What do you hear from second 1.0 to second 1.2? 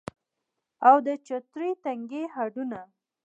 د